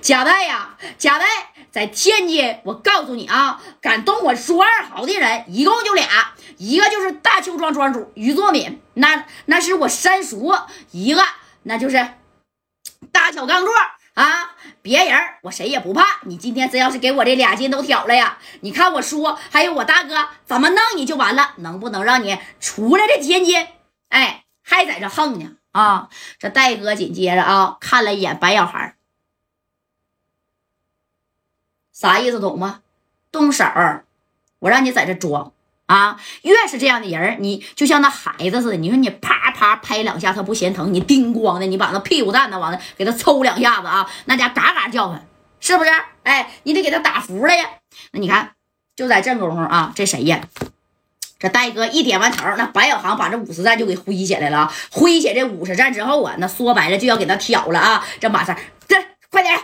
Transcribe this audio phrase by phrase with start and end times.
[0.00, 1.26] 贾代呀，贾代
[1.70, 10.52] 在天津，我告诉你啊，敢动我苏二豪的人一共就俩，一个就是大邱庄庄主于作敏，那那是我三叔；
[10.90, 11.22] 一个
[11.62, 12.08] 那就是
[13.12, 13.72] 大小钢座
[14.14, 16.20] 啊，别人我谁也不怕。
[16.22, 23.66] 你今天真要是给我这俩筋都挑了呀，你看我叔还有我大哥怎么弄你就完了，能不能让你出来这天津？
[24.08, 26.08] 哎，还在这横呢啊！
[26.38, 28.96] 这戴哥紧接着啊，看了一眼白小孩。
[32.00, 32.80] 啥意思懂吗？
[33.30, 33.62] 动手，
[34.60, 35.52] 我让你在这装
[35.84, 36.18] 啊！
[36.40, 38.76] 越是这样的人，你就像那孩子似的。
[38.76, 45.28] 你说你啪啪拍两下，他不嫌疼；你叮咣的，你把那屁股蛋子往那给他抽两下子啊，那家嘎嘎叫唤，
[45.60, 45.90] 是不是？
[46.22, 47.68] 哎，你得给他打服了呀。
[48.12, 48.52] 那你看，
[48.96, 50.40] 就在这功夫啊，这谁呀？
[51.38, 54.72] 这戴哥一点完头，那白小航把这五十战就给挥起来了。
[54.90, 58.02] 挥起这五十战之后啊，那说白了就要给他挑了啊！
[58.18, 58.56] 这马三，
[58.88, 58.96] 这
[59.30, 59.58] 快点！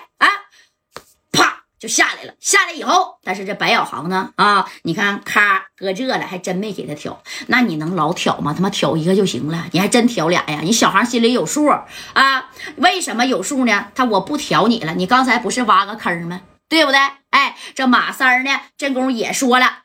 [1.86, 4.32] 就下来了，下来以后，但是这白小航呢？
[4.34, 7.22] 啊，你看，咔搁这了，还真没给他挑。
[7.46, 8.52] 那你能老挑吗？
[8.52, 10.62] 他妈挑一个就行了，你还真挑俩呀？
[10.62, 12.50] 你小航心里有数啊？
[12.78, 13.92] 为什么有数呢？
[13.94, 16.40] 他我不挑你了，你刚才不是挖个坑吗？
[16.68, 16.98] 对不对？
[17.30, 18.50] 哎，这马三呢？
[18.76, 19.82] 这功夫也说了，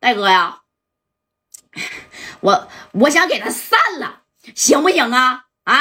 [0.00, 0.60] 大哥呀，
[2.40, 4.22] 我我想给他散了，
[4.54, 5.42] 行不行啊？
[5.64, 5.74] 啊，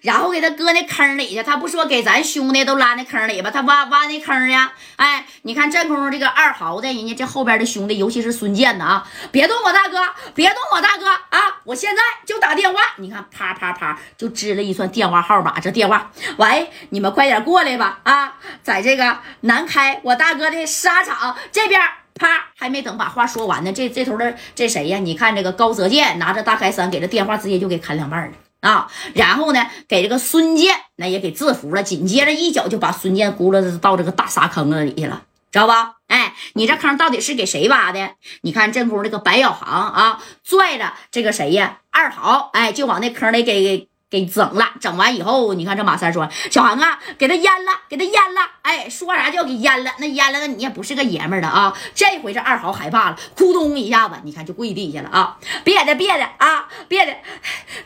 [0.00, 3.50] 然后给他搁那坑里去，他不说给咱兄弟都拉那坑里吧？
[3.50, 4.72] 他挖挖那坑呀！
[4.96, 9.98] 哎，你看这功夫，这个二豪的，人家这后边的兄弟，尤其是孙健的啊，别动我大哥，
[10.34, 11.60] 别动我大哥啊！
[11.64, 18.00] 我现在就打电话，你看啪啪啪就支了一串电话号码，这电话，喂，你们快点过来吧！
[18.02, 21.80] 啊，在这个南开我大哥的沙场这边，
[22.14, 24.98] 啪，还没等把话说完呢，这这头的这谁呀？
[24.98, 28.32] 你看这个高泽健拿着大开三，给这电话直接就给砍两半了。
[28.62, 35.96] 啊，然后呢，给这个孙健那也给制服了，紧接着一脚就把孙健轱辘到这个大沙坑子里去了，知道吧？
[36.06, 38.12] 哎，你这坑到底是给谁挖的？
[38.42, 44.22] 你看这屋这个白小航啊，拽着这个谁呀，二豪，哎，就往那坑里给给。
[44.32, 51.76] 整了，整完以后，你看这马三说：“小航啊，给他淹了，给他淹了。”哎，说啥叫给淹了，那淹了，那你也不是个爷们儿的啊！
[51.94, 55.36] 这回这二豪害怕了，咕咚一下子，你看就跪地下了啊！
[55.64, 57.14] 别的，别的啊，别的，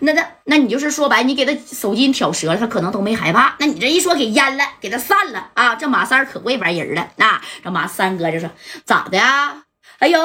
[0.01, 3.57] 那那那你就是说白，你给他手筋挑折了，他可能都没害怕。
[3.59, 5.75] 那你这一说给淹了，给他散了啊！
[5.75, 7.41] 这马三可会玩人了啊！
[7.65, 8.51] 这马三哥就说
[8.85, 9.63] ：“咋的呀？
[9.99, 10.21] 哎呦，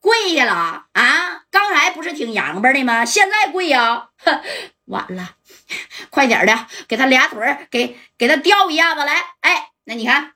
[0.00, 1.42] 跪下了啊！
[1.50, 3.04] 刚才不是挺洋巴的吗？
[3.04, 4.40] 现在跪呀？”哼。
[4.86, 5.30] 晚了，
[6.10, 9.14] 快点的，给他俩腿给给他吊一下子来。
[9.40, 10.32] 哎，那你看，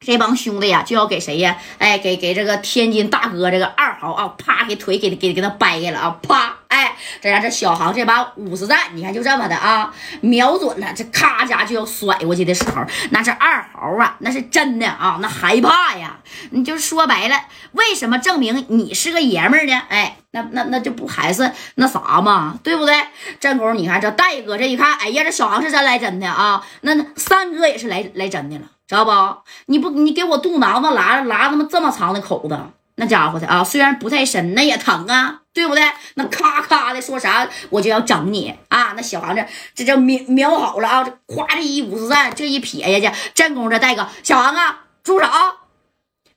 [0.00, 1.58] 这帮兄弟呀，就要给谁呀？
[1.78, 6.58] 哎，给给这个天津大哥这个二豪啊，啪，给腿给给给他掰开了啊，啪。
[6.68, 16.18] 哎，这家这小航这把五十弹，你看就这么的啊，瞄准了，这咔家就要甩过去的时候，那是二豪啊，那是真的啊，那害怕呀。
[16.50, 19.82] 你就说白了，为什么证明你是个爷们儿呢？
[19.90, 22.94] 哎，那那那就不还是那啥嘛，对不对？
[23.38, 29.38] 正宫，你看这戴哥这一看，哎呀，这小航是真来真的啊，那那三哥也是来来真的了，知道不？
[29.66, 32.58] 你不你给我肚囊子拉拉他妈这么长的口子。
[32.96, 35.82] 那家伙的啊，虽然不太深，那也疼啊，对不对？
[36.14, 38.92] 那咔咔的说啥，我就要整你啊！
[38.94, 39.42] 那小航这
[39.74, 45.26] 这就瞄瞄好了啊，这咵这一五十赞，这一撇下去，正宫这戴哥小航啊，住手！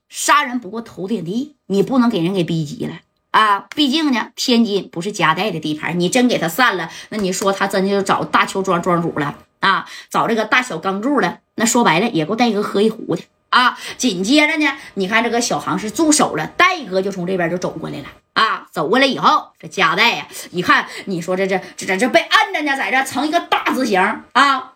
[0.08, 2.94] 杀人不过头点地，你不能给人给逼急了
[3.36, 3.68] 啊！
[3.76, 9.86] 毕竟呢，天津不是夹带的地盘，你真给他散了，那你说他真就找大邱庄庄主了啊？
[10.10, 13.24] 找这个大小钢柱了，那说白了也够戴哥喝一壶的。
[13.50, 24.00] 啊，紧接着呢，你看这个小航是住手了，戴哥就从这边就走过来了啊，走过来以后，这夹带呀，一看，你说这这这这这被摁着呢，在这成一个大字形
[24.32, 24.76] 啊，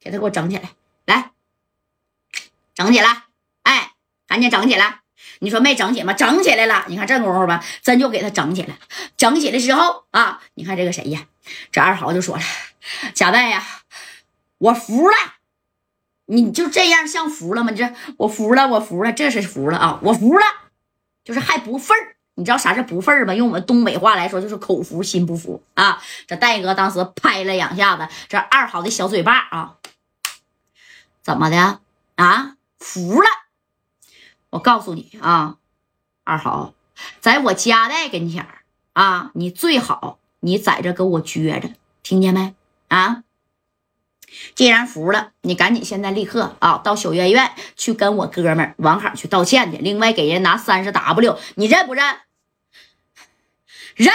[0.00, 0.70] 给他给我整起来，
[1.04, 1.32] 来，
[2.74, 3.24] 整起来，
[3.64, 3.92] 哎，
[4.26, 5.00] 赶紧整起来，
[5.38, 6.12] 你说没整起吗？
[6.12, 8.76] 整起来了，你看这功夫吧，真就给他整起来，
[9.16, 11.26] 整起来之后啊，你看这个谁呀，
[11.70, 12.42] 这二豪就说了，
[13.14, 13.64] 贾带呀，
[14.58, 15.14] 我服了。
[16.32, 17.72] 你就这样像服了吗？
[17.72, 19.98] 你这我服了，我服了，这是服了啊！
[20.00, 20.44] 我服了，
[21.24, 22.14] 就是还不忿儿。
[22.36, 23.34] 你知道啥是不忿儿吗？
[23.34, 26.00] 用我们东北话来说，就是口服心不服啊！
[26.28, 29.74] 这戴哥当时拍了两下子，这二豪的小嘴巴啊，
[31.20, 31.80] 怎么的
[32.14, 32.54] 啊？
[32.78, 33.28] 服了！
[34.50, 35.56] 我告诉你啊，
[36.24, 36.74] 二豪，
[37.20, 38.62] 在我家代跟前儿
[38.92, 41.70] 啊，你最好你在这给我撅着，
[42.02, 42.54] 听见没
[42.88, 43.22] 啊？
[44.54, 49.78] 既然服了，你赶紧现在立刻啊，到小院院去跟我哥们王海去道歉去。
[49.78, 52.04] 另外给人拿三十 W，你认不认？
[53.96, 54.12] 认。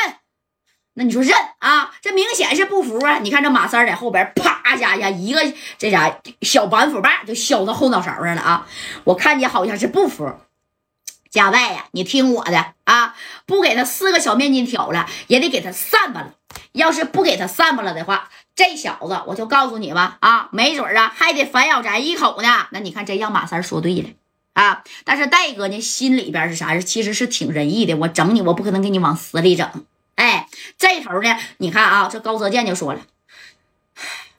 [0.93, 1.93] 那你说认啊？
[2.01, 3.19] 这明显是不服啊！
[3.19, 5.41] 你看这马三在后边，啪家呀，一个
[5.77, 8.65] 这啥小板斧把就削到后脑勺上了啊！
[9.03, 10.33] 我看你好像是不服。
[11.29, 13.13] 加代呀，你听我的啊，
[13.45, 16.33] 不给他四个小面筋挑了，也得给他散巴了。
[16.71, 22.67] 要是不给他散巴了的话，这小子我就告诉你吧啊，没准啊还得反咬咱一口呢。
[22.71, 24.09] 那你看，真让马三说对了
[24.53, 24.83] 啊！
[25.03, 26.79] 但是戴哥呢，心里边是啥？
[26.79, 27.95] 其实是挺仁义的。
[27.95, 29.69] 我整你，我不可能给你往死里整。
[30.15, 30.47] 哎，
[30.77, 33.01] 这头呢，你看啊，这高泽健就说了，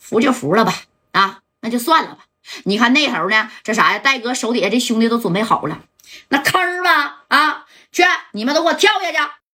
[0.08, 0.72] 服就服了吧，
[1.10, 2.18] 啊，那就算了吧。
[2.62, 3.98] 你看那头呢，这啥呀？
[3.98, 5.80] 戴哥手底下这兄弟都准备好了，
[6.28, 9.18] 那坑吧，啊，去，你们都给我跳下去，